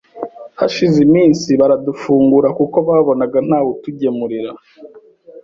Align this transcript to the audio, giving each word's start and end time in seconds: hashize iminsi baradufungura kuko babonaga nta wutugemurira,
hashize 0.59 0.97
iminsi 1.07 1.49
baradufungura 1.61 2.49
kuko 2.59 2.77
babonaga 2.87 3.37
nta 3.47 3.59
wutugemurira, 3.65 4.51